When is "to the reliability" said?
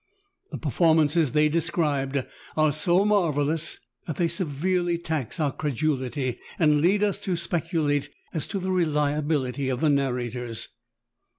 8.47-9.69